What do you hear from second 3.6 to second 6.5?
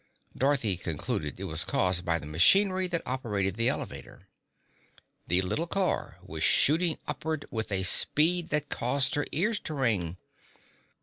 elevator. The little car was